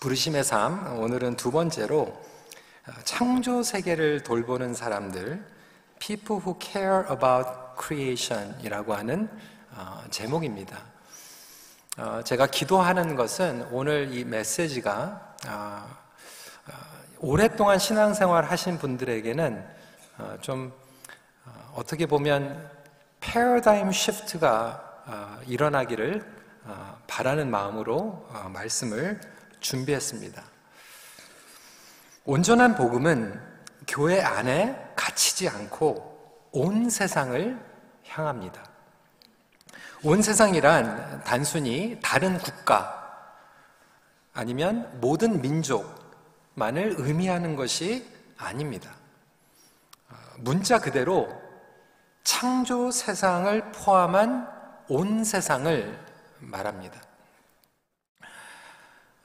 [0.00, 2.16] 부르심의 삶, 오늘은 두 번째로
[3.02, 5.44] 창조 세계를 돌보는 사람들,
[5.98, 7.50] People who care about
[7.82, 9.28] creation 이라고 하는
[9.72, 10.78] 어, 제목입니다.
[11.96, 16.72] 어, 제가 기도하는 것은 오늘 이 메시지가 어, 어
[17.18, 19.66] 오랫동안 신앙생활 하신 분들에게는
[20.18, 20.72] 어, 좀
[21.44, 22.70] 어, 어떻게 보면
[23.18, 26.24] 패러다임 시프트가 일어나기를
[27.08, 29.20] 바라는 마음으로 말씀을
[29.60, 30.42] 준비했습니다.
[32.24, 33.40] 온전한 복음은
[33.86, 37.58] 교회 안에 갇히지 않고 온 세상을
[38.06, 38.62] 향합니다.
[40.04, 42.98] 온 세상이란 단순히 다른 국가
[44.32, 48.92] 아니면 모든 민족만을 의미하는 것이 아닙니다.
[50.36, 51.28] 문자 그대로
[52.22, 54.48] 창조 세상을 포함한
[54.88, 55.98] 온 세상을
[56.38, 57.07] 말합니다.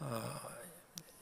[0.09, 0.21] 어,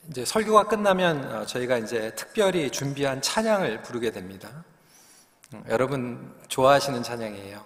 [0.10, 4.50] 이제 설교가 끝나면 어, 저희가 이제 특별히 준비한 찬양을 부르게 됩니다.
[5.54, 7.64] 음, 여러분 좋아하시는 찬양이에요.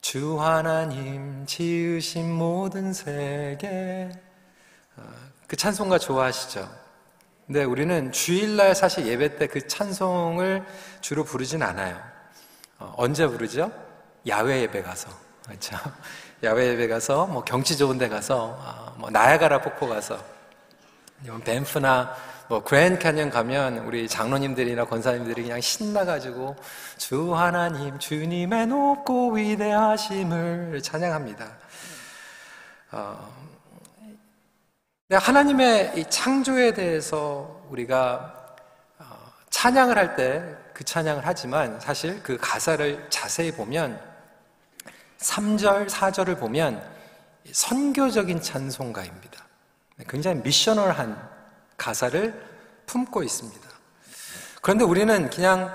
[0.00, 4.10] 주 하나님 지으신 모든 세계
[4.96, 5.02] 어,
[5.48, 6.84] 그 찬송가 좋아하시죠?
[7.46, 10.64] 근데 우리는 주일날 사실 예배 때 그 찬송을
[11.02, 12.00] 주로 부르진 않아요.
[12.96, 13.70] 언제 부르죠?
[14.26, 15.10] 야외 예배 가서
[15.44, 15.76] 그렇죠?
[16.44, 20.18] 야외 예배 가서 뭐 경치 좋은 데 가서 아, 뭐 나야가라 폭포 가서
[21.44, 22.14] 벤프나
[22.48, 26.56] 뭐 그랜드 캐년 가면 우리 장로님들이나 권사님들이 그냥 신나가지고
[26.98, 31.48] 주 하나님 주님의 높고 위대하심을 찬양합니다.
[32.92, 33.34] 어,
[35.10, 38.54] 하나님의 이 창조에 대해서 우리가
[38.98, 39.04] 어,
[39.50, 43.98] 찬양을 할 때 그 찬양을 하지만 사실 그 가사를 자세히 보면
[45.24, 46.82] 3절, 4절을 보면
[47.50, 49.44] 선교적인 찬송가입니다.
[50.08, 51.30] 굉장히 missional한
[51.76, 52.34] 가사를
[52.86, 53.68] 품고 있습니다.
[54.60, 55.74] 그런데 우리는 그냥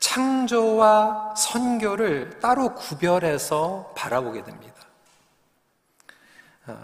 [0.00, 4.74] 창조와 선교를 따로 구별해서 바라보게 됩니다.
[6.66, 6.78] 어,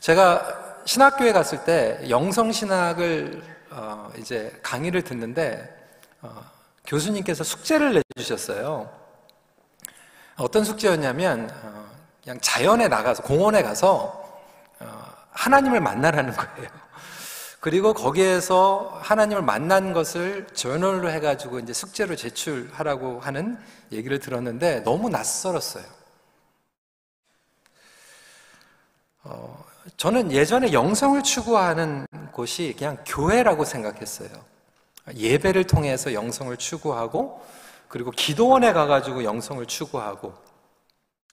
[0.00, 5.76] 제가 신학교에 갔을 때 영성신학을 어, 이제 강의를 듣는데
[6.20, 6.44] 어,
[6.86, 9.00] 교수님께서 숙제를 내주셨어요.
[10.40, 11.52] 어떤 숙제였냐면
[12.22, 14.40] 그냥 자연에 나가서 공원에 가서
[15.32, 16.68] 하나님을 만나라는 거예요.
[17.60, 23.58] 그리고 거기에서 하나님을 만난 것을 저널로 해가지고 이제 숙제로 제출하라고 하는
[23.92, 25.84] 얘기를 들었는데 너무 낯설었어요.
[29.24, 29.62] 어,
[29.98, 34.30] 저는 예전에 영성을 추구하는 곳이 그냥 교회라고 생각했어요.
[35.14, 37.44] 예배를 통해서 영성을 추구하고,
[37.90, 40.32] 그리고 기도원에 가가지고 영성을 추구하고,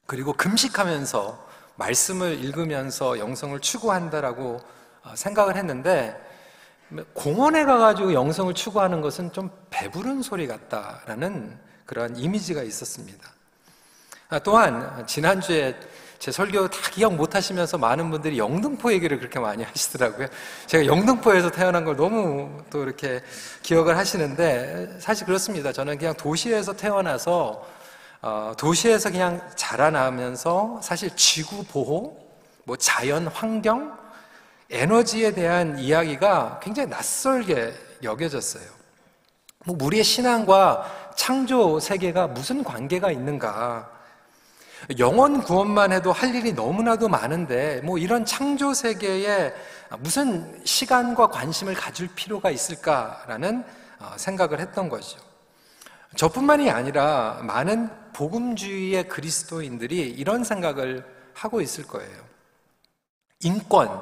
[0.07, 4.59] 그리고 금식하면서 말씀을 읽으면서 영성을 추구한다라고
[5.03, 6.19] 어, 생각을 했는데
[7.13, 13.29] 공원에 가가지고 영성을 추구하는 것은 좀 배부른 소리 같다라는 그런 이미지가 있었습니다.
[14.29, 15.75] 아, 또한 지난주에
[16.19, 20.28] 제 설교 다 기억 못 하시면서 많은 분들이 영등포 얘기를 그렇게 많이 하시더라고요.
[20.66, 23.22] 제가 영등포에서 태어난 걸 너무 또 이렇게
[23.61, 25.72] 기억을 하시는데 사실 그렇습니다.
[25.72, 27.66] 저는 그냥 도시에서 태어나서
[28.22, 32.17] 어, 도시에서 그냥 자라나면서 사실 지구 보호,
[32.63, 33.95] 뭐 자연 환경,
[34.69, 37.73] 에너지에 대한 이야기가 굉장히 낯설게
[38.03, 38.66] 여겨졌어요.
[39.66, 43.97] 뭐 우리의 신앙과 창조 세계가 무슨 관계가 있는가?
[44.97, 49.53] 영원 구원만 해도 할 일이 너무나도 많은데 뭐 이런 창조 세계에
[49.99, 53.65] 무슨 시간과 관심을 가질 필요가 있을까라는
[53.99, 55.19] 어, 생각을 했던 거죠.
[56.15, 62.17] 저뿐만이 아니라 많은 복음주의의 그리스도인들이 이런 생각을 하고 있을 거예요.
[63.41, 64.01] 인권,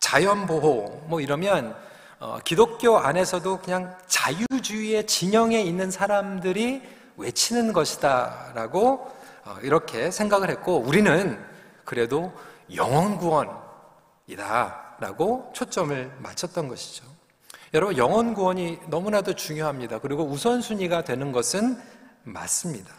[0.00, 1.76] 자연보호, 뭐 이러면
[2.20, 6.82] 어, 기독교 안에서도 그냥 자유주의의 진영에 있는 사람들이
[7.16, 9.17] 외치는 것이다 라고 어,
[9.62, 11.42] 이렇게 생각을 했고 우리는
[11.84, 12.32] 그래도
[12.74, 17.04] 영원 구원이다 라고 초점을 맞췄던 것이죠.
[17.74, 19.98] 여러분, 영원 구원이 너무나도 중요합니다.
[19.98, 21.80] 그리고 우선순위가 되는 것은
[22.24, 22.92] 맞습니다.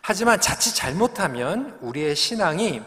[0.00, 2.82] 하지만 자칫 잘못하면 우리의 신앙이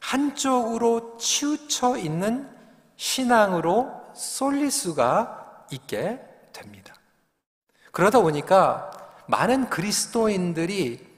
[0.00, 2.48] 한쪽으로 치우쳐 있는
[2.96, 6.20] 신앙으로 쏠릴 수가 있게
[6.52, 6.94] 됩니다.
[7.90, 8.90] 그러다 보니까
[9.26, 11.11] 많은 그리스도인들이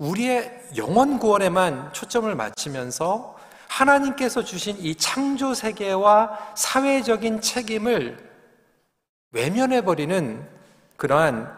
[0.00, 3.36] 우리의 영원 구원에만 초점을 맞추면서
[3.68, 8.18] 하나님께서 주신 이 창조 세계와 사회적인 책임을
[9.32, 10.48] 외면해 버리는
[10.96, 11.54] 그러한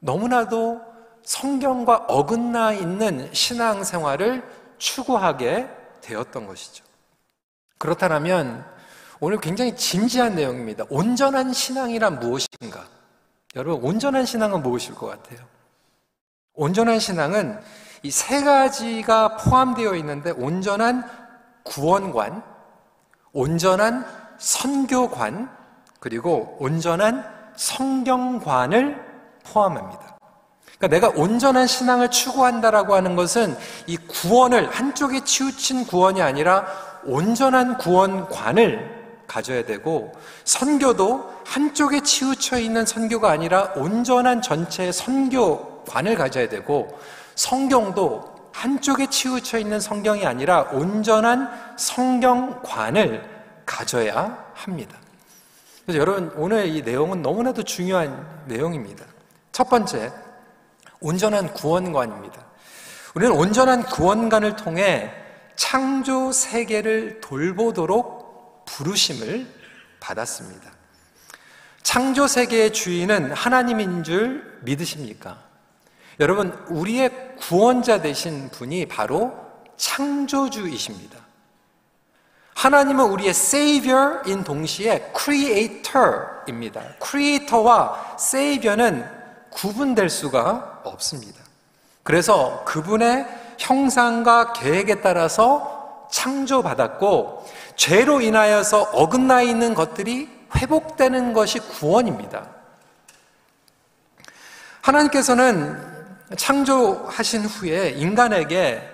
[0.00, 0.82] 너무나도
[1.22, 4.42] 성경과 어긋나 있는 신앙 생활을
[4.78, 5.68] 추구하게
[6.00, 6.84] 되었던 것이죠.
[7.78, 8.66] 그렇다면
[9.20, 10.84] 오늘 굉장히 진지한 내용입니다.
[10.88, 12.86] 온전한 신앙이란 무엇인가?
[13.54, 15.46] 여러분, 온전한 신앙은 무엇일 것 같아요?
[16.60, 17.58] 온전한 신앙은
[18.02, 21.04] 이 세 가지가 포함되어 있는데 온전한
[21.64, 22.42] 구원관,
[23.32, 24.04] 온전한
[24.38, 25.50] 선교관,
[26.00, 27.24] 그리고 온전한
[27.56, 28.98] 성경관을
[29.44, 30.18] 포함합니다.
[30.78, 36.66] 그러니까 내가 온전한 신앙을 추구한다라고 하는 것은 이 구원을 한쪽에 치우친 구원이 아니라
[37.04, 40.12] 온전한 구원관을 가져야 되고
[40.44, 46.98] 선교도 한쪽에 치우쳐 있는 선교가 아니라 온전한 전체의 선교 관을 가져야 되고
[47.34, 53.22] 성경도 한쪽에 치우쳐 있는 성경이 아니라 온전한 성경관을
[53.64, 54.98] 가져야 합니다.
[55.84, 59.04] 그래서 여러분 오늘 이 내용은 너무나도 중요한 내용입니다.
[59.52, 60.12] 첫 번째
[61.00, 62.44] 온전한 구원관입니다.
[63.14, 65.12] 우리는 온전한 구원관을 통해
[65.56, 69.46] 창조 세계를 돌보도록 부르심을
[69.98, 70.70] 받았습니다.
[71.82, 75.49] 창조 세계의 주인은 하나님인 줄 믿으십니까?
[76.20, 79.34] 여러분, 우리의 구원자 되신 분이 바로
[79.78, 81.18] 창조주이십니다.
[82.54, 86.82] 하나님은 우리의 Savior인 동시에 Creator입니다.
[87.02, 89.08] Creator와 Savior는
[89.48, 91.40] 구분될 수가 없습니다.
[92.02, 93.26] 그래서 그분의
[93.58, 97.46] 형상과 계획에 따라서 창조받았고
[97.76, 102.46] 죄로 인하여서 어긋나 있는 것들이 회복되는 것이 구원입니다.
[104.82, 105.89] 하나님께서는
[106.36, 108.88] 창조하신 후에 인간에게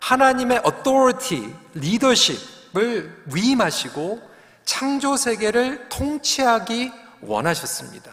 [0.00, 4.30] 하나님의 authority, leadership을 위임하시고
[4.64, 6.92] 창조 세계를 통치하기
[7.22, 8.12] 원하셨습니다.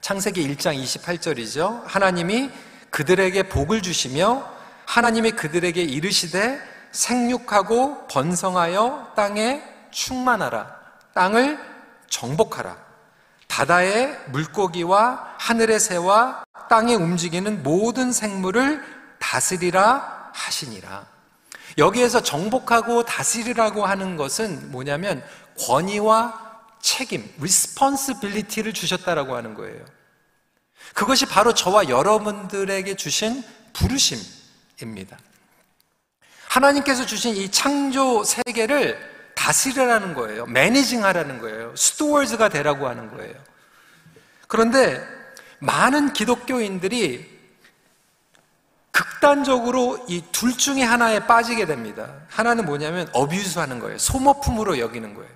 [0.00, 1.82] 창세기 1장 28절이죠.
[1.86, 2.50] 하나님이
[2.90, 4.48] 그들에게 복을 주시며
[4.86, 6.60] 하나님이 그들에게 이르시되
[6.92, 10.74] 생육하고 번성하여 땅에 충만하라.
[11.14, 11.58] 땅을
[12.08, 12.76] 정복하라.
[13.48, 18.82] 바다의 물고기와 하늘의 새와 땅에 움직이는 모든 생물을
[19.18, 21.06] 다스리라 하시니라.
[21.76, 25.24] 여기에서 정복하고 다스리라고 하는 것은 뭐냐면
[25.60, 26.48] 권위와
[26.80, 29.84] 책임, responsibility를 주셨다라고 하는 거예요.
[30.94, 35.18] 그것이 바로 저와 여러분들에게 주신 부르심입니다.
[36.48, 38.98] 하나님께서 주신 이 창조 세계를
[39.34, 40.46] 다스리라는 거예요.
[40.46, 41.74] 매니징 하라는 거예요.
[41.76, 43.34] 스토어즈가 되라고 하는 거예요.
[44.48, 45.17] 그런데
[45.60, 47.38] 많은 기독교인들이
[48.90, 52.08] 극단적으로 이 둘 중에 하나에 빠지게 됩니다.
[52.28, 53.98] 하나는 뭐냐면 어뷰스 하는 거예요.
[53.98, 55.30] 소모품으로 여기는 거예요.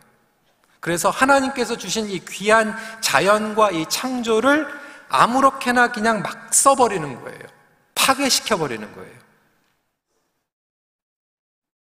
[0.80, 4.66] 그래서 하나님께서 주신 이 귀한 자연과 이 창조를
[5.08, 7.40] 아무렇게나 그냥 막 써버리는 거예요.
[7.94, 9.22] 파괴시켜버리는 거예요.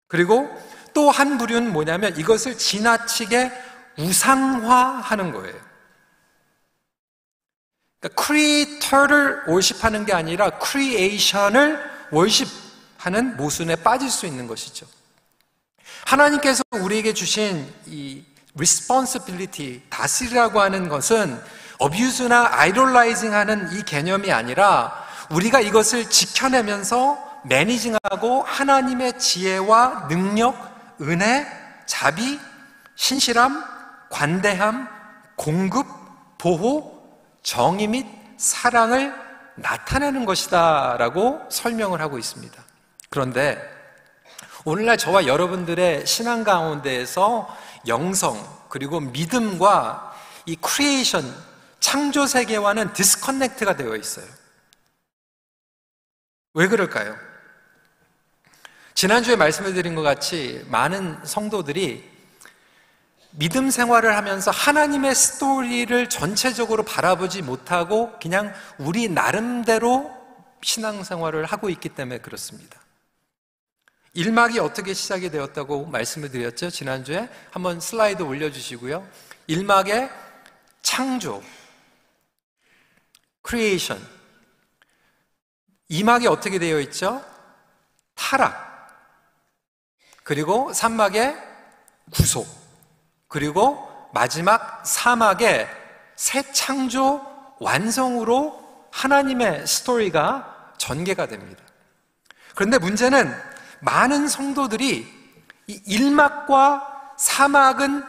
[0.08, 0.50] 그리고
[0.92, 3.52] 또 한 부류는 뭐냐면 이것을 지나치게
[3.98, 5.69] 우상화하는 거예요.
[8.00, 11.78] 그러니까 creator를 worship하는 게 아니라 creation을
[12.10, 14.86] worship하는 모순에 빠질 수 있는 것이죠.
[16.06, 18.24] 하나님께서 우리에게 주신 이
[18.56, 21.40] responsibility, 다스리라고 하는 것은
[21.78, 30.56] 어뷰스나 아이돌라이징 하는 이 개념이 아니라 우리가 이것을 지켜내면서 매니징하고 하나님의 지혜와 능력,
[31.00, 31.46] 은혜,
[31.86, 32.38] 자비,
[32.96, 33.64] 신실함,
[34.10, 34.88] 관대함,
[35.36, 35.86] 공급,
[36.38, 36.99] 보호,
[37.42, 38.06] 정의 및
[38.36, 39.14] 사랑을
[39.56, 42.62] 나타내는 것이다 라고 설명을 하고 있습니다.
[43.08, 43.60] 그런데
[44.64, 47.48] 오늘날 저와 여러분들의 신앙 가운데에서
[47.86, 50.14] 영성, 그리고 믿음과
[50.46, 51.24] 이 creation,
[51.80, 54.26] 창조 세계와는 disconnect가 되어 있어요.
[56.54, 57.16] 왜 그럴까요?
[58.94, 62.09] 지난주에 말씀을 드린 것 같이 많은 성도들이
[63.32, 70.10] 믿음 생활을 하면서 하나님의 스토리를 전체적으로 바라보지 못하고 그냥 우리 나름대로
[70.62, 72.80] 신앙 생활을 하고 있기 때문에 그렇습니다.
[74.12, 76.70] 일막이 어떻게 시작이 되었다고 말씀을 드렸죠?
[76.70, 79.06] 지난주에 한번 슬라이드 올려주시고요.
[79.46, 80.10] 일막의
[80.82, 81.42] 창조,
[83.42, 84.04] creation.
[85.88, 87.24] 이막이 어떻게 되어 있죠?
[88.14, 88.68] 타락.
[90.24, 91.36] 그리고 삼막의
[92.12, 92.46] 구속,
[93.30, 95.68] 그리고 마지막 사막의
[96.16, 97.24] 새 창조
[97.60, 98.60] 완성으로
[98.90, 101.62] 하나님의 스토리가 전개가 됩니다.
[102.56, 103.32] 그런데 문제는
[103.78, 105.06] 많은 성도들이
[105.68, 108.02] 이 일막과 사막은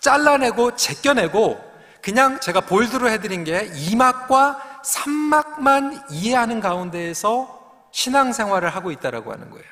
[0.00, 1.64] 잘라내고 제껴내고
[2.02, 9.66] 그냥 제가 볼드로 해드린 게 이막과 삼막만 이해하는 가운데에서 신앙생활을 하고 있다라고 하는 거예요.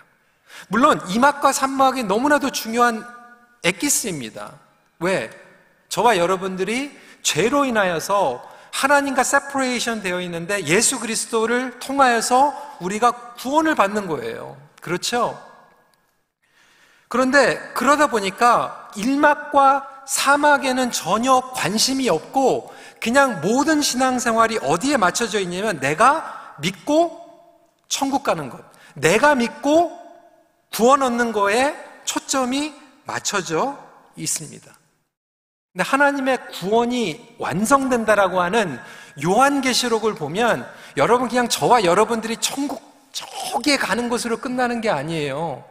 [0.68, 3.04] 물론 이막과 산막이 너무나도 중요한
[3.64, 4.65] 엑기스입니다.
[5.00, 5.30] 왜?
[5.88, 14.56] 저와 여러분들이 죄로 인하여서 하나님과 세퍼레이션 되어 있는데 예수 그리스도를 통하여서 우리가 구원을 받는 거예요.
[14.80, 15.42] 그렇죠?
[17.08, 26.54] 그런데 그러다 보니까 일막과 사막에는 전혀 관심이 없고 그냥 모든 신앙생활이 어디에 맞춰져 있냐면 내가
[26.60, 27.24] 믿고
[27.88, 28.60] 천국 가는 것,
[28.94, 29.98] 내가 믿고
[30.72, 31.74] 구원 얻는 거에
[32.04, 32.74] 초점이
[33.04, 33.78] 맞춰져
[34.16, 34.72] 있습니다.
[35.76, 38.80] 근데 하나님의 구원이 완성된다라고 하는
[39.22, 40.66] 요한계시록을 보면
[40.96, 42.80] 여러분 그냥 저와 여러분들이 천국
[43.12, 45.62] 저기에 가는 것으로 끝나는 게 아니에요.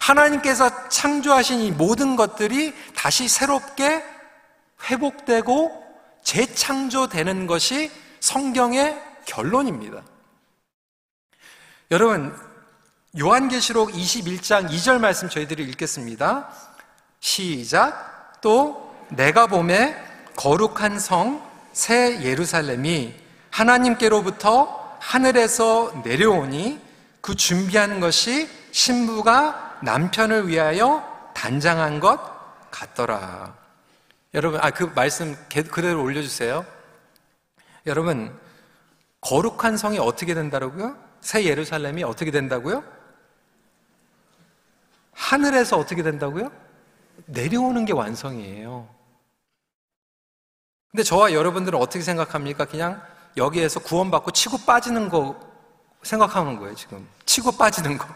[0.00, 4.02] 하나님께서 창조하신 이 모든 것들이 다시 새롭게
[4.90, 5.80] 회복되고
[6.24, 10.02] 재창조되는 것이 성경의 결론입니다.
[11.92, 12.36] 여러분,
[13.16, 16.50] 요한계시록 21장 2절 말씀 저희들이 읽겠습니다.
[17.20, 18.40] 시작.
[18.40, 19.96] 또 내가 봄에
[20.36, 21.46] 거룩한 성
[21.76, 23.14] 새 예루살렘이
[23.50, 26.80] 하나님께로부터 하늘에서 내려오니
[27.20, 32.18] 그 준비한 것이 신부가 남편을 위하여 단장한 것
[32.70, 33.54] 같더라.
[34.32, 35.36] 여러분, 아, 그 말씀
[35.70, 36.64] 그대로 올려주세요.
[37.84, 38.34] 여러분,
[39.20, 40.96] 거룩한 성이 어떻게 된다고요?
[41.20, 42.82] 새 예루살렘이 어떻게 된다고요?
[45.12, 46.50] 하늘에서 어떻게 된다고요?
[47.26, 48.95] 내려오는 게 완성이에요.
[50.90, 52.64] 근데 저와 여러분들은 어떻게 생각합니까?
[52.64, 53.02] 그냥
[53.36, 55.38] 여기에서 구원받고 치고 빠지는 거
[56.02, 57.06] 생각하는 거예요, 지금.
[57.26, 58.06] 치고 빠지는 거.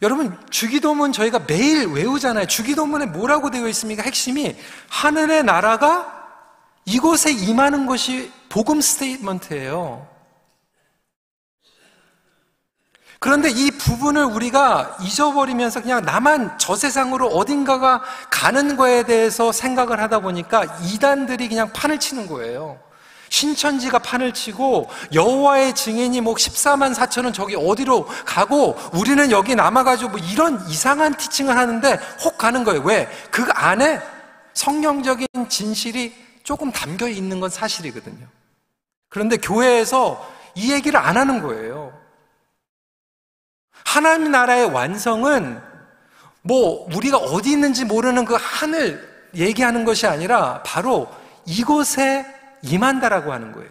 [0.00, 2.46] 여러분, 주기도문 저희가 매일 외우잖아요.
[2.46, 4.02] 주기도문에 뭐라고 되어 있습니까?
[4.04, 4.56] 핵심이
[4.88, 6.14] 하늘의 나라가
[6.84, 10.06] 이곳에 임하는 것이 복음 스테이트먼트예요.
[13.20, 20.20] 그런데 이 부분을 우리가 잊어버리면서 그냥 나만 저 세상으로 어딘가가 가는 거에 대해서 생각을 하다
[20.20, 22.78] 보니까 이단들이 그냥 판을 치는 거예요.
[23.30, 30.20] 신천지가 판을 치고 여호와의 증인이 뭐 14만 4천은 저기 어디로 가고 우리는 여기 남아가지고 뭐
[30.20, 32.82] 이런 이상한 티칭을 하는데 혹 가는 거예요.
[32.82, 33.08] 왜?
[33.30, 34.00] 그 안에
[34.54, 38.26] 성경적인 진실이 조금 담겨 있는 건 사실이거든요.
[39.10, 41.97] 그런데 교회에서 이 얘기를 안 하는 거예요.
[43.88, 45.62] 하나님 나라의 완성은
[46.42, 51.10] 뭐 우리가 어디 있는지 모르는 그 하늘 얘기하는 것이 아니라 바로
[51.46, 52.26] 이곳에
[52.60, 53.70] 임한다라고 하는 거예요.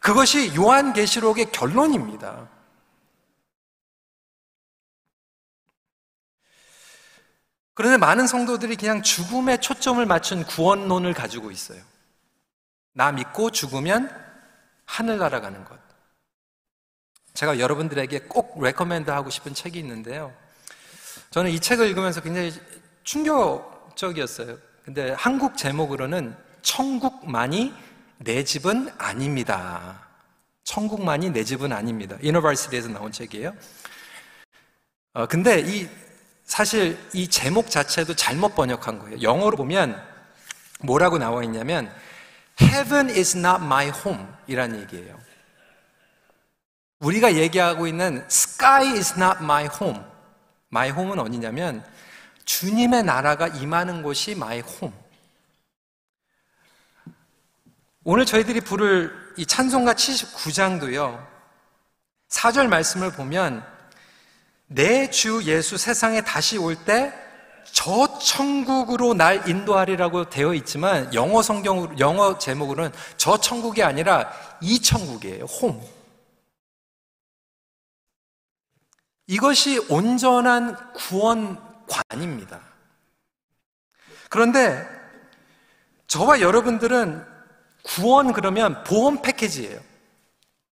[0.00, 2.48] 그것이 요한계시록의 결론입니다.
[7.74, 11.80] 그런데 많은 성도들이 그냥 죽음에 초점을 맞춘 구원론을 가지고 있어요.
[12.94, 14.10] 나 믿고 죽으면
[14.86, 15.85] 하늘나라 가는 것.
[17.36, 20.32] 제가 여러분들에게 꼭 recommend 하고 싶은 책이 있는데요.
[21.30, 22.52] 저는 이 책을 읽으면서 굉장히
[23.04, 24.56] 충격적이었어요.
[24.84, 27.74] 근데 한국 제목으로는 천국만이
[28.18, 30.00] 내 집은 아닙니다.
[30.64, 32.16] 천국만이 내 집은 아닙니다.
[32.22, 33.54] University에서 나온 책이에요.
[35.12, 35.88] 어, 근데 이
[36.44, 39.20] 사실 이 제목 자체도 잘못 번역한 거예요.
[39.20, 40.02] 영어로 보면
[40.80, 41.92] 뭐라고 나와 있냐면
[42.60, 45.18] Heaven is not my home 이란 얘기예요.
[47.00, 50.00] 우리가 얘기하고 있는 Sky is not my home.
[50.72, 51.84] My home은 어디냐면
[52.44, 54.96] 주님의 나라가 임하는 곳이 my home.
[58.04, 61.26] 오늘 저희들이 부를 이 찬송가 79장도요.
[62.28, 63.64] 4절 말씀을 보면
[64.68, 67.12] 내 주 예수 세상에 다시 올 때
[67.72, 75.44] 저 천국으로 날 인도하리라고 되어 있지만 영어 성경 영어 제목으로는 저 천국이 아니라 이 천국이에요.
[75.44, 75.82] 홈.
[79.26, 82.60] 이것이 온전한 구원관입니다.
[84.28, 84.86] 그런데
[86.06, 87.24] 저와 여러분들은
[87.82, 89.80] 구원 그러면 보험 패키지예요.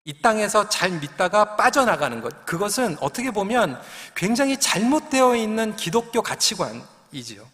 [0.06, 2.46] 이 땅에서 잘 믿다가 빠져나가는 것.
[2.46, 3.80] 그것은 어떻게 보면
[4.16, 7.46] 굉장히 잘못되어 있는 기독교 가치관이지요.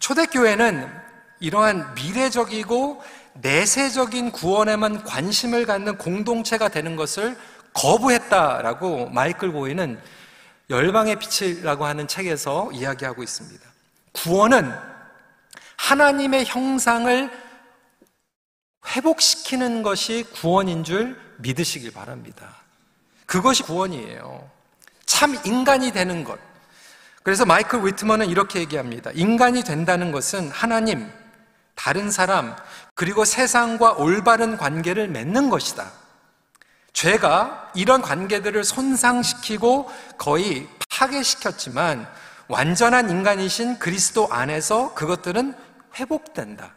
[0.00, 0.90] 초대교회는
[1.38, 3.02] 이러한 미래적이고
[3.34, 7.36] 내세적인 구원에만 관심을 갖는 공동체가 되는 것을
[7.74, 10.00] 거부했다라고 마이클 보이는
[10.70, 13.62] 열방의 빛이라고 하는 책에서 이야기하고 있습니다.
[14.12, 14.72] 구원은
[15.76, 17.30] 하나님의 형상을
[18.86, 22.56] 회복시키는 것이 구원인 줄 믿으시길 바랍니다.
[23.26, 24.48] 그것이 구원이에요.
[25.04, 26.38] 참 인간이 되는 것.
[27.22, 29.10] 그래서 마이클 위트먼은 이렇게 얘기합니다.
[29.14, 31.10] 인간이 된다는 것은 하나님,
[31.74, 32.54] 다른 사람,
[32.94, 35.90] 그리고 세상과 올바른 관계를 맺는 것이다.
[36.94, 42.08] 죄가 이런 관계들을 손상시키고 거의 파괴시켰지만
[42.48, 45.54] 완전한 인간이신 그리스도 안에서 그것들은
[45.96, 46.72] 회복된다.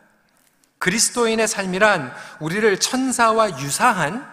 [0.79, 4.27] 그리스도인의 삶이란 우리를 천사와 유사한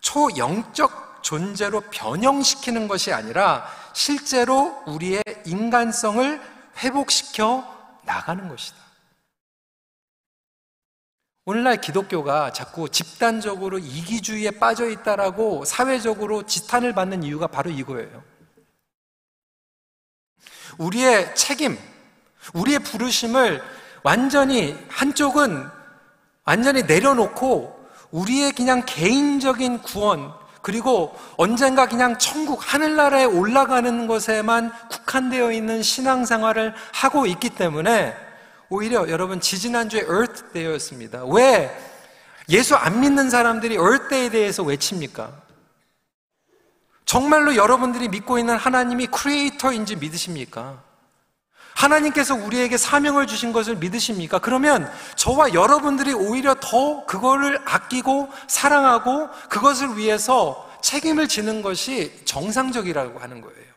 [0.00, 6.40] 초영적 존재로 변형시키는 것이 아니라 실제로 우리의 인간성을
[6.78, 7.64] 회복시켜
[8.04, 8.87] 나가는 것이다.
[11.50, 18.22] 오늘날 기독교가 자꾸 집단적으로 이기주의에 빠져 있다라고 사회적으로 지탄을 받는 이유가 바로 이거예요.
[20.76, 21.78] 우리의 책임,
[22.52, 23.62] 우리의 부르심을
[24.02, 25.66] 완전히 한쪽은
[26.44, 35.82] 완전히 내려놓고 우리의 그냥 개인적인 구원, 그리고 언젠가 그냥 천국, 하늘나라에 올라가는 것에만 국한되어 있는
[35.82, 38.27] 신앙생활을 하고 있기 때문에
[38.70, 41.24] 오히려 여러분 지지난주에 Earth Day였습니다.
[41.24, 41.74] 왜
[42.48, 45.32] 예수 안 믿는 사람들이 Earth Day에 대해서 외칩니까?
[47.04, 50.82] 정말로 여러분들이 믿고 있는 하나님이 크리에이터인지 믿으십니까?
[51.74, 54.40] 하나님께서 우리에게 사명을 주신 것을 믿으십니까?
[54.40, 63.40] 그러면 저와 여러분들이 오히려 더 그거를 아끼고 사랑하고 그것을 위해서 책임을 지는 것이 정상적이라고 하는
[63.40, 63.68] 거예요.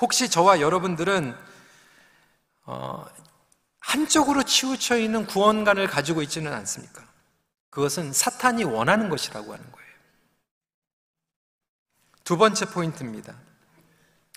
[0.00, 1.36] 혹시 저와 여러분들은
[2.64, 3.04] 어,
[3.86, 7.04] 한쪽으로 치우쳐 있는 구원관을 가지고 있지는 않습니까?
[7.70, 9.86] 그것은 사탄이 원하는 것이라고 하는 거예요.
[12.24, 13.34] 두 번째 포인트입니다.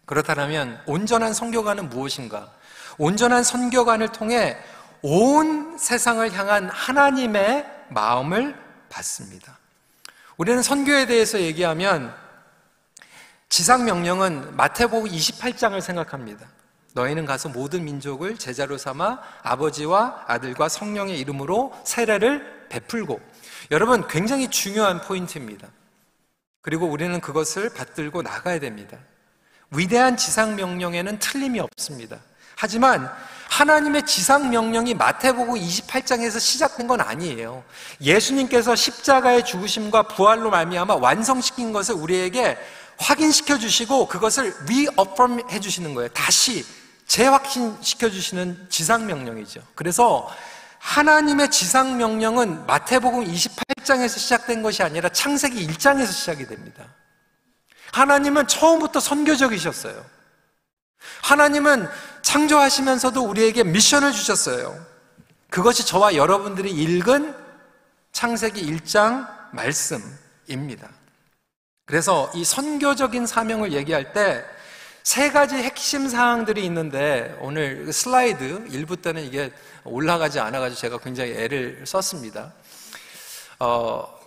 [0.06, 2.53] 그렇다면 온전한 선교관은 무엇인가?
[2.98, 4.58] 온전한 선교관을 통해
[5.01, 8.56] 온 세상을 향한 하나님의 마음을
[8.89, 9.58] 받습니다.
[10.38, 12.15] 우리는 선교에 대해서 얘기하면
[13.50, 16.48] 지상 명령은 마태복음 28장을 생각합니다.
[16.93, 23.19] 너희는 가서 모든 민족을 제자로 삼아 아버지와 아들과 성령의 이름으로 세례를 베풀고
[23.72, 25.67] 여러분 굉장히 중요한 포인트입니다.
[26.62, 28.98] 그리고 우리는 그것을 받들고 나가야 됩니다.
[29.72, 32.17] 위대한 지상 명령에는 틀림이 없습니다.
[32.55, 33.09] 하지만
[33.50, 37.64] 하나님의 지상 명령이 마태복음 28장에서 시작된 건 아니에요.
[38.01, 42.57] 예수님께서 십자가의 죽으심과 부활로 말미암아 완성시킨 것을 우리에게
[42.98, 46.09] 확인시켜 주시고 그것을 리어펌 해 주시는 거예요.
[46.09, 46.66] 다시
[47.09, 49.61] 재확신시켜 주시는 지상 명령이죠.
[49.74, 50.29] 그래서
[50.77, 56.85] 하나님의 지상 명령은 마태복음 28장에서 시작된 것이 아니라 창세기 1장에서 시작이 됩니다.
[57.91, 60.05] 하나님은 처음부터 선교적이셨어요.
[61.24, 61.89] 하나님은
[62.22, 64.79] 창조하시면서도 우리에게 미션을 주셨어요.
[65.50, 67.35] 그것이 저와 여러분들이 읽은
[68.11, 70.87] 창세기 1장 말씀입니다.
[71.85, 74.45] 그래서 이 선교적인 사명을 얘기할 때
[75.03, 79.51] 세 가지 핵심 사항들이 있는데 오늘 슬라이드 일부 때는 이게
[79.83, 82.53] 올라가지 않아가지고 제가 굉장히 애를 썼습니다.
[83.59, 84.20] 어,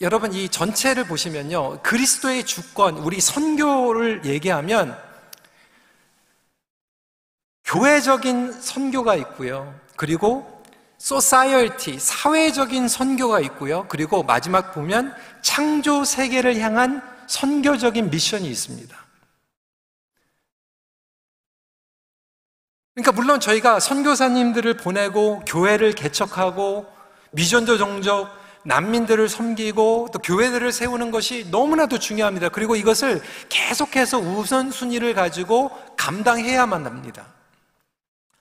[0.00, 4.96] 여러분 이 전체를 보시면요 그리스도의 주권 우리 선교를 얘기하면
[7.64, 10.64] 교회적인 선교가 있고요 그리고
[10.96, 18.96] 소사이얼티 사회적인 선교가 있고요 그리고 마지막 보면 창조 세계를 향한 선교적인 미션이 있습니다.
[22.94, 26.86] 그러니까 물론 저희가 선교사님들을 보내고 교회를 개척하고
[27.32, 28.28] 미전도 종족
[28.64, 32.50] 난민들을 섬기고 또 교회들을 세우는 것이 너무나도 중요합니다.
[32.50, 37.26] 그리고 이것을 계속해서 우선순위를 가지고 감당해야만 합니다.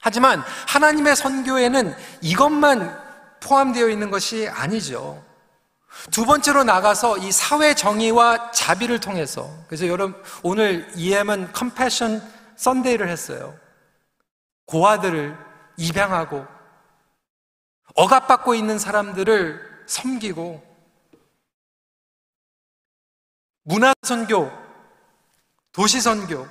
[0.02, 2.98] 하지만 하나님의 선교에는 이것만
[3.42, 5.24] 포함되어 있는 것이 아니죠.
[6.12, 12.22] 두 번째로 나가서 이 사회 정의와 자비를 통해서 그래서 여러분 오늘 EM은 컴패션
[12.56, 13.54] 썬데이를 했어요.
[14.70, 15.36] 고아들을
[15.78, 16.46] 입양하고
[17.96, 20.64] 억압받고 있는 사람들을 섬기고
[23.64, 24.52] 문화선교,
[25.72, 26.48] 도시선교.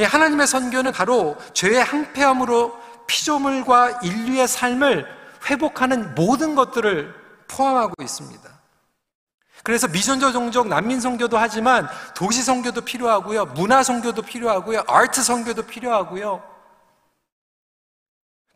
[0.00, 5.06] 하나님의 선교는 바로 죄의 항폐함으로 피조물과 인류의 삶을
[5.46, 7.14] 회복하는 모든 것들을
[7.48, 8.59] 포함하고 있습니다.
[9.62, 13.46] 그래서 미전조 종족 난민 선교도 하지만 도시 선교도 필요하고요.
[13.46, 14.84] 문화 선교도 필요하고요.
[14.86, 16.42] 아트 선교도 필요하고요.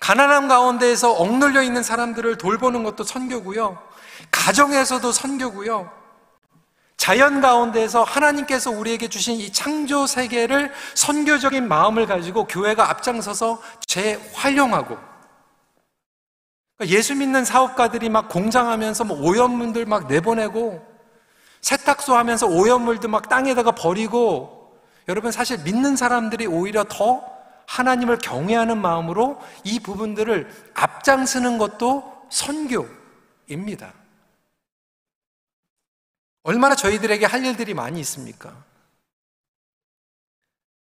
[0.00, 3.82] 가난함 가운데에서 억눌려 있는 사람들을 돌보는 것도 선교고요.
[4.30, 5.90] 가정에서도 선교고요.
[6.96, 14.96] 자연 가운데에서 하나님께서 우리에게 주신 이 창조 세계를 선교적인 마음을 가지고 교회가 앞장서서 재활용하고
[16.76, 20.93] 그러니까 예수 믿는 사업가들이 막 공장하면서 뭐 오염물들 막 내보내고
[21.64, 27.24] 세탁소 하면서 오염물도 막 땅에다가 버리고 여러분 사실 믿는 사람들이 오히려 더
[27.66, 33.94] 하나님을 경외하는 마음으로 이 부분들을 앞장서는 것도 선교입니다.
[36.42, 38.54] 얼마나 저희들에게 할 일들이 많이 있습니까?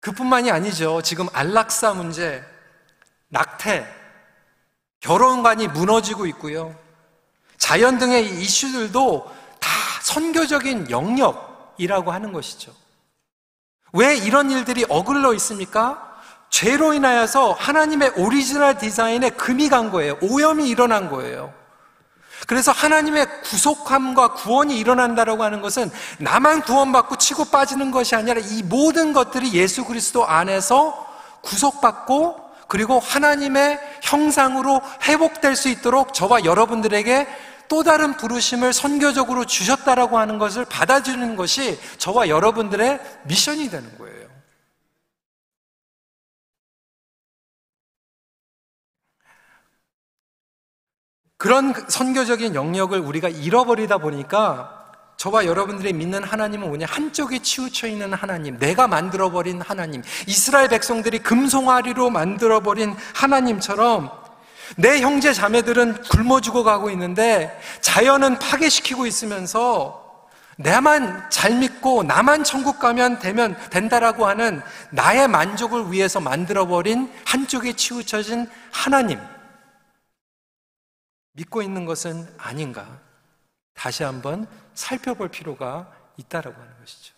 [0.01, 1.01] 그뿐만이 아니죠.
[1.03, 2.42] 지금 안락사 문제,
[3.29, 3.87] 낙태,
[4.99, 6.77] 결혼관이 무너지고 있고요.
[7.57, 9.41] 자연 등의 이슈들도 다
[10.12, 12.72] 선교적인 영역이라고 하는 것이죠.
[13.92, 16.11] 왜 이런 일들이 어그러져 있습니까?
[16.51, 20.18] 죄로 인하여서 하나님의 오리지널 디자인에 금이 간 거예요.
[20.20, 21.53] 오염이 일어난 거예요.
[22.46, 29.12] 그래서 하나님의 구속함과 구원이 일어난다라고 하는 것은 나만 구원받고 치고 빠지는 것이 아니라 이 모든
[29.12, 31.07] 것들이 예수 그리스도 안에서
[31.42, 37.29] 구속받고 그리고 하나님의 형상으로 회복될 수 있도록 저와 여러분들에게
[37.72, 44.28] 또 다른 부르심을 선교적으로 주셨다라고 하는 것을 받아들이는 것이 저와 여러분들의 미션이 되는 거예요.
[51.38, 56.85] 그런 선교적인 영역을 우리가 잃어버리다 보니까 저와 여러분들이 믿는 하나님은 뭐냐?
[56.87, 64.21] 한쪽에 치우쳐 있는 하나님, 내가 만들어버린 하나님, 이스라엘 백성들이 금송아리로 만들어버린 하나님처럼
[64.76, 73.18] 내 형제 자매들은 굶어 죽어가고 있는데 자연은 파괴시키고 있으면서 나만 잘 믿고 나만 천국 가면
[73.18, 79.18] 되면 된다라고 하는 나의 만족을 위해서 만들어버린 한쪽에 치우쳐진 하나님.
[81.32, 83.00] 믿고 있는 것은 아닌가?
[83.74, 87.14] 다시 한번 살펴볼 필요가 있다라고 하는 것이죠.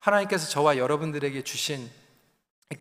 [0.00, 1.90] 하나님께서 저와 여러분들에게 주신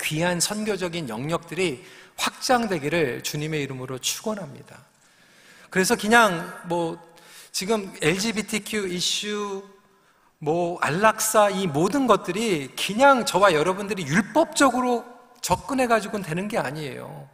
[0.02, 1.84] 귀한 선교적인 영역들이
[2.18, 4.78] 확장되기를 주님의 이름으로 축원합니다.
[5.70, 7.00] 그래서 그냥 뭐
[7.52, 9.64] 지금 LGBTQ 이슈
[10.40, 15.06] 뭐 안락사 이 모든 것들이 그냥 저와 여러분들이 율법적으로
[15.42, 17.30] 접근해 가지고는 되는 게 아니에요.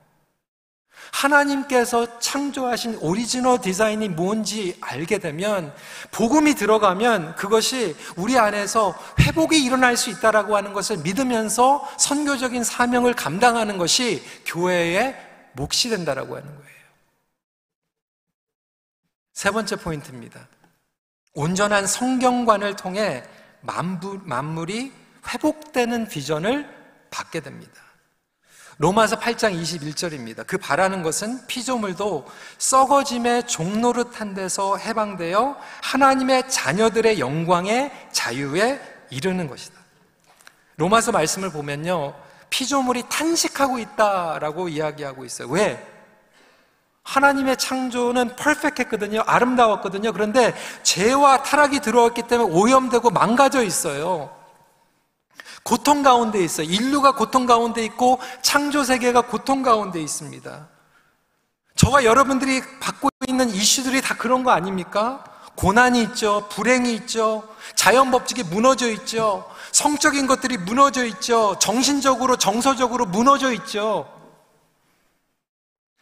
[1.11, 5.73] 하나님께서 창조하신 오리지널 디자인이 뭔지 알게 되면
[6.11, 13.77] 복음이 들어가면 그것이 우리 안에서 회복이 일어날 수 있다라고 하는 것을 믿으면서 선교적인 사명을 감당하는
[13.77, 15.15] 것이 교회의
[15.53, 16.69] 몫이 된다라고 하는 거예요.
[19.33, 20.47] 세 번째 포인트입니다.
[21.33, 23.23] 온전한 성경관을 통해
[23.61, 24.91] 만물, 만물이
[25.27, 26.67] 회복되는 비전을
[27.09, 27.88] 받게 됩니다.
[28.79, 30.47] 로마서 8장 21절입니다.
[30.47, 32.25] 그 바라는 것은 피조물도
[32.57, 39.77] 썩어짐의 종노릇한 데서 해방되어 하나님의 자녀들의 영광의 자유에 이르는 것이다.
[40.77, 42.15] 로마서 말씀을 보면요.
[42.49, 45.49] 피조물이 탄식하고 있다라고 이야기하고 있어요.
[45.49, 45.85] 왜?
[47.03, 49.23] 하나님의 창조는 퍼펙했거든요.
[49.25, 50.13] 아름다웠거든요.
[50.13, 54.38] 그런데 죄와 타락이 들어왔기 때문에 오염되고 망가져 있어요.
[55.63, 56.67] 고통 가운데 있어요.
[56.67, 60.67] 인류가 고통 가운데 있고 창조 세계가 고통 가운데 있습니다.
[61.75, 65.23] 저와 여러분들이 받고 있는 이슈들이 다 그런 거 아닙니까?
[65.55, 66.47] 고난이 있죠.
[66.49, 67.47] 불행이 있죠.
[67.75, 69.49] 자연 법칙이 무너져 있죠.
[69.71, 71.57] 성적인 것들이 무너져 있죠.
[71.59, 74.09] 정신적으로, 정서적으로 무너져 있죠.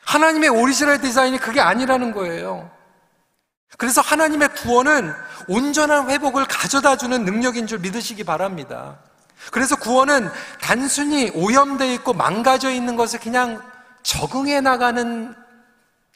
[0.04, 2.72] 하나님의 오리지널 디자인이 그게 아니라는 거예요.
[3.78, 5.14] 그래서 하나님의 구원은
[5.48, 9.00] 온전한 회복을 가져다 주는 능력인 줄 믿으시기 바랍니다.
[9.52, 10.30] 그래서 구원은
[10.62, 13.62] 단순히 오염되어 있고 망가져 있는 것을 그냥
[14.04, 15.36] 적응해 나가는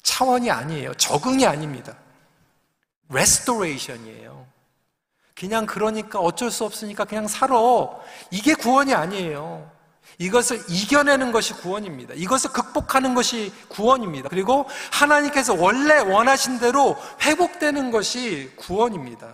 [0.03, 0.93] 차원이 아니에요.
[0.95, 1.93] 적응이 아닙니다.
[3.09, 4.47] 레스토레이션이에요.
[5.35, 7.55] 그냥 그러니까 어쩔 수 없으니까 그냥 살아.
[8.29, 9.69] 이게 구원이 아니에요.
[10.17, 12.13] 이것을 이겨내는 것이 구원입니다.
[12.15, 14.29] 이것을 극복하는 것이 구원입니다.
[14.29, 19.33] 그리고 하나님께서 원래 원하신 대로 회복되는 것이 구원입니다.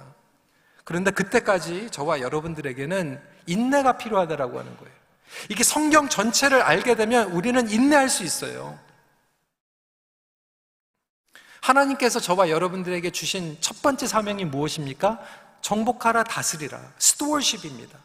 [0.84, 4.94] 그런데 그때까지 저와 여러분들에게는 인내가 필요하다라고 하는 거예요.
[5.50, 8.78] 이게 성경 전체를 알게 되면 우리는 인내할 수 있어요.
[11.62, 15.20] 하나님께서 저와 여러분들에게 주신 첫 번째 사명이 무엇입니까?
[15.62, 16.80] 정복하라 다스리라.
[16.98, 17.98] stewardship입니다.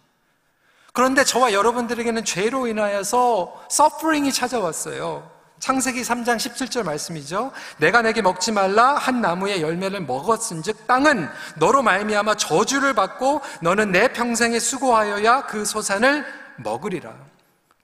[0.92, 5.31] 그런데 저와 여러분들에게는 죄로 인하여서 suffering이 찾아왔어요.
[5.62, 7.52] 창세기 3장 17절 말씀이죠.
[7.76, 14.12] 내가 네게 먹지 말라 한 나무의 열매를 먹었은즉 땅은 너로 말미암아 저주를 받고 너는 네
[14.12, 17.14] 평생에 수고하여야 그 소산을 먹으리라.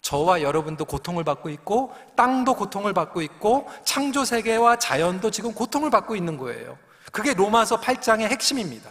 [0.03, 6.17] 저와 여러분도 고통을 받고 있고 땅도 고통을 받고 있고 창조 세계와 자연도 지금 고통을 받고
[6.17, 6.77] 있는 거예요.
[7.12, 8.91] 그게 로마서 8장의 핵심입니다.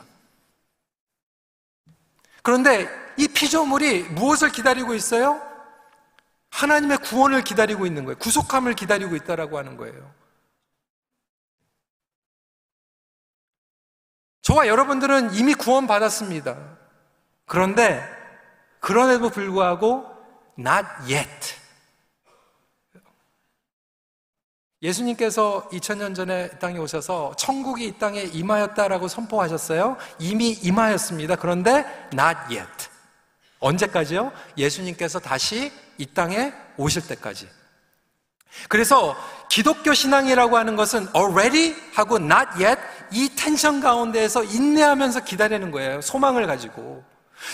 [2.42, 5.57] 그런데 이 피조물이 무엇을 기다리고 있어요?
[6.50, 8.18] 하나님의 구원을 기다리고 있는 거예요.
[8.18, 10.14] 구속함을 기다리고 있다라고 하는 거예요.
[14.42, 16.78] 저와 여러분들은 이미 구원받았습니다.
[17.46, 18.02] 그런데
[18.80, 20.06] 그럼에도 불구하고
[20.58, 21.58] not yet.
[24.82, 29.98] 예수님께서 2000년 전에 땅에 오셔서 천국이 이 땅에 임하였다라고 선포하셨어요.
[30.20, 31.36] 이미 임하였습니다.
[31.36, 31.80] 그런데
[32.14, 32.90] not yet.
[33.60, 34.32] 언제까지요?
[34.58, 37.50] 예수님께서 다시 이 땅에 오실 때까지.
[38.70, 39.16] 그래서
[39.50, 46.02] 기독교 신앙이라고 하는 것은 already 하고 not yet 이 텐션 가운데에서 인내하면서 기다리는 거예요.
[46.02, 47.04] 소망을 가지고.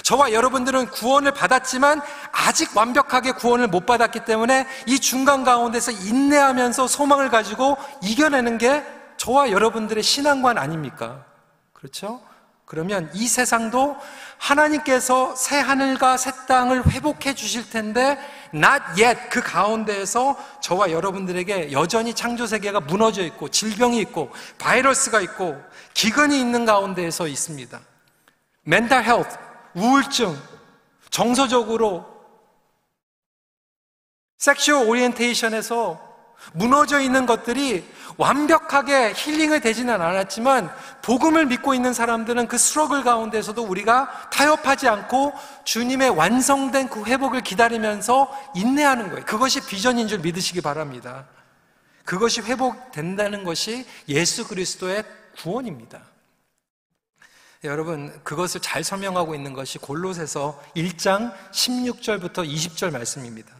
[0.04, 7.30] 저와 여러분들은 구원을 받았지만 아직 완벽하게 구원을 못 받았기 때문에 이 중간 가운데서 인내하면서 소망을
[7.30, 8.84] 가지고 이겨내는 게
[9.18, 11.26] 저와 여러분들의 신앙관 아닙니까?
[11.74, 12.22] 그렇죠?
[12.66, 13.98] 그러면 이 세상도
[14.38, 18.18] 하나님께서 새 하늘과 새 땅을 회복해 주실 텐데
[18.54, 25.62] not yet 그 가운데에서 저와 여러분들에게 여전히 창조 세계가 무너져 있고 질병이 있고 바이러스가 있고
[25.94, 27.80] 기근이 있는 가운데에서 있습니다.
[28.66, 29.38] mental health
[29.76, 30.38] 우울증,
[31.10, 32.06] 정서적으로
[34.38, 36.13] 섹슈얼 오리엔테이션에서
[36.52, 40.70] 무너져 있는 것들이 완벽하게 힐링이 되지는 않았지만
[41.02, 48.32] 복음을 믿고 있는 사람들은 그 struggle 가운데서도 우리가 타협하지 않고 주님의 완성된 그 회복을 기다리면서
[48.56, 49.26] 인내하는 거예요.
[49.26, 51.26] 그것이 비전인 줄 믿으시기 바랍니다.
[52.06, 55.04] 그것이 회복된다는 것이 예수 그리스도의
[55.38, 56.02] 구원입니다.
[57.62, 63.56] 네, 여러분, 그것을 잘 설명하고 있는 것이 골로새서 1장 16절부터 20절 말씀입니다.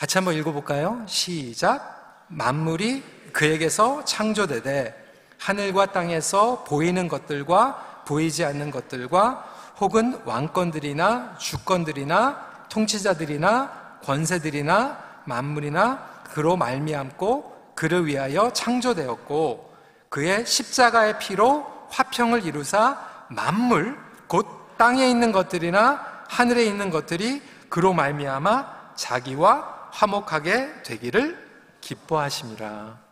[0.00, 1.02] 같이 한번 읽어볼까요?
[1.04, 2.24] 시작.
[2.28, 3.02] 만물이
[3.34, 4.94] 그에게서 창조되되
[5.36, 9.44] 하늘과 땅에서 보이는 것들과 보이지 않는 것들과
[9.78, 19.74] 혹은 왕권들이나 주권들이나 통치자들이나 권세들이나 만물이나 그로 말미암고 그를 위하여 창조되었고
[20.08, 24.46] 그의 십자가의 피로 화평을 이루사 만물 곧
[24.78, 31.50] 땅에 있는 것들이나 하늘에 있는 것들이 그로 말미암아 자기와 화목하게 되기를
[31.80, 33.10] 기뻐하심이라.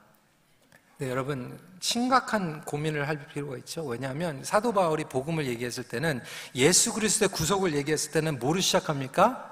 [0.99, 3.85] 네, 여러분 심각한 고민을 할 필요가 있죠.
[3.85, 6.21] 왜냐하면 사도 바울이 복음을 얘기했을 때는
[6.55, 9.45] 예수 그리스도의 구속을 얘기했을 때는 뭐로 시작합니까?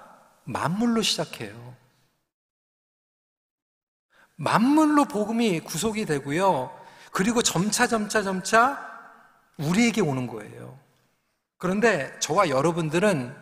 [0.44, 1.76] 만물로 시작해요.
[4.36, 6.76] 만물로 복음이 구속이 되고요.
[7.12, 8.84] 그리고 점차 점차 점차
[9.56, 10.78] 우리에게 오는 거예요.
[11.58, 13.34] 그런데 저와 여러분들은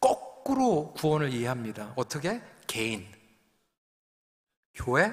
[0.00, 1.92] 거꾸로 구원을 이해합니다.
[1.96, 2.42] 어떻게?
[2.68, 3.04] 개인,
[4.74, 5.12] 교회,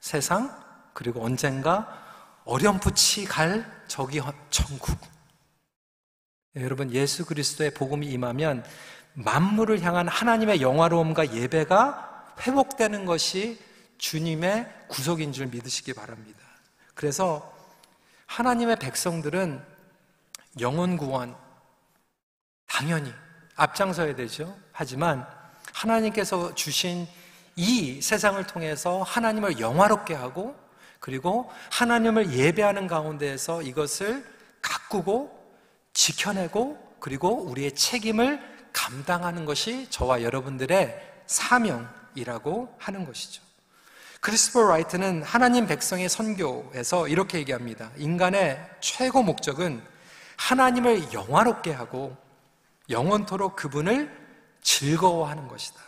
[0.00, 0.52] 세상,
[0.92, 4.20] 그리고 언젠가 어렴풋이 갈 저기
[4.50, 4.98] 천국.
[6.54, 8.64] 네, 여러분, 예수 그리스도의 복음이 임하면
[9.14, 13.60] 만물을 향한 하나님의 영화로움과 예배가 회복되는 것이
[13.98, 16.40] 주님의 구속인 줄 믿으시기 바랍니다.
[16.94, 17.54] 그래서
[18.26, 19.62] 하나님의 백성들은
[20.60, 21.36] 영혼 구원
[22.66, 23.12] 당연히
[23.56, 24.56] 앞장서야 되죠.
[24.72, 25.26] 하지만
[25.78, 27.06] 하나님께서 주신
[27.54, 30.56] 이 세상을 통해서 하나님을 영화롭게 하고
[30.98, 34.24] 그리고 하나님을 예배하는 가운데에서 이것을
[34.60, 35.36] 가꾸고
[35.92, 38.40] 지켜내고 그리고 우리의 책임을
[38.72, 43.42] 감당하는 것이 저와 여러분들의 사명이라고 하는 것이죠.
[44.20, 47.90] 크리스토퍼 라이트는 하나님 백성의 선교에서 이렇게 얘기합니다.
[47.96, 49.80] 인간의 최고 목적은
[50.36, 52.16] 하나님을 영화롭게 하고
[52.90, 54.17] 영원토록 그분을
[54.68, 55.80] 즐거워하는 것이다.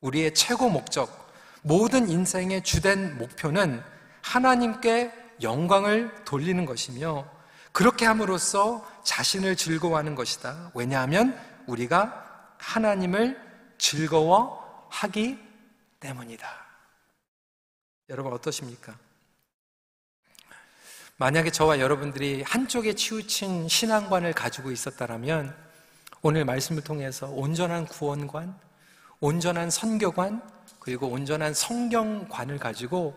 [0.00, 3.80] 우리의 최고 목적, 모든 인생의 주된 목표는
[4.20, 5.12] 하나님께
[5.42, 7.24] 영광을 돌리는 것이며
[7.70, 10.72] 그렇게 함으로써 자신을 즐거워하는 것이다.
[10.74, 13.40] 왜냐하면 우리가 하나님을
[13.78, 15.38] 즐거워하기
[16.00, 16.66] 때문이다.
[18.08, 18.96] 여러분 어떠십니까?
[21.16, 25.65] 만약에 저와 여러분들이 한쪽에 치우친 신앙관을 가지고 있었다면
[26.26, 28.52] 오늘 말씀을 통해서 온전한 구원관,
[29.20, 30.42] 온전한 선교관,
[30.80, 33.14] 그리고 온전한 성경관을 가지고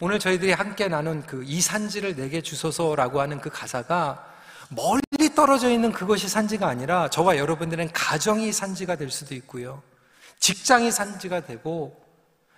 [0.00, 4.24] 오늘 저희들이 함께 나눈 그 이 산지를 내게 주소서라고 하는 그 가사가
[4.70, 9.82] 멀리 떨어져 있는 그것이 산지가 아니라 저와 여러분들은 가정이 산지가 될 수도 있고요.
[10.40, 12.02] 직장이 산지가 되고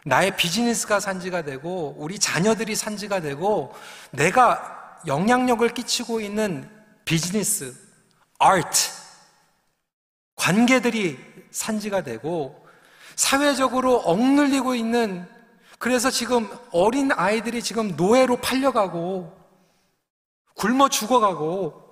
[0.04, 3.74] 나의 비즈니스가 산지가 되고 우리 자녀들이 산지가 되고
[4.12, 6.70] 내가 영향력을 끼치고 있는
[7.04, 7.74] 비즈니스,
[8.38, 8.93] 아트,
[10.44, 11.18] 관계들이
[11.52, 12.66] 산지가 되고
[13.16, 15.26] 사회적으로 억눌리고 있는
[15.78, 19.34] 그래서 지금 어린 아이들이 지금 노예로 팔려가고
[20.54, 21.82] 굶어 죽어가고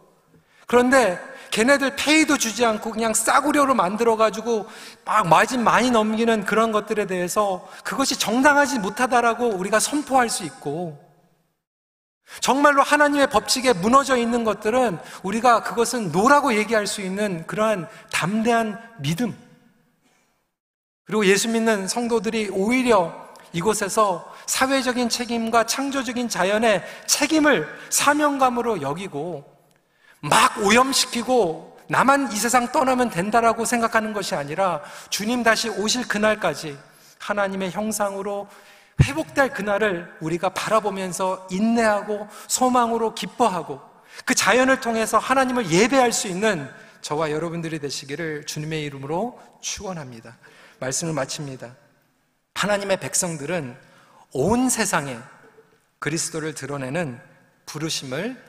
[0.67, 1.19] 그런데
[1.51, 4.67] 걔네들 페이도 주지 않고 그냥 싸구려로 만들어가지고
[5.07, 11.12] 막 마진 많이 넘기는 그런 것들에 대해서 그것이 정당하지 못하다라고 우리가 선포할 수 있고
[12.40, 19.37] 정말로 하나님의 법칙에 무너져 있는 것들은 우리가 그것은 no라고 얘기할 수 있는 그러한 담대한 믿음.
[21.05, 23.12] 그리고 예수 믿는 성도들이 오히려
[23.53, 29.45] 이곳에서 사회적인 책임과 창조적인 자연의 책임을 사명감으로 여기고
[30.21, 36.79] 막 오염시키고 나만 이 세상 떠나면 된다라고 생각하는 것이 아니라 주님 다시 오실 그날까지
[37.18, 38.49] 하나님의 형상으로
[39.02, 43.81] 회복될 그날을 우리가 바라보면서 인내하고 소망으로 기뻐하고
[44.24, 46.68] 그 자연을 통해서 하나님을 예배할 수 있는
[47.00, 50.37] 저와 여러분들이 되시기를 주님의 이름으로 축원합니다.
[50.78, 51.74] 말씀을 마칩니다.
[52.55, 53.76] 하나님의 백성들은
[54.33, 55.18] 온 세상에
[55.98, 57.20] 그리스도를 드러내는
[57.66, 58.42] 부르심을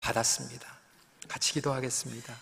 [0.00, 0.66] 받았습니다.
[1.28, 2.34] 같이 기도하겠습니다.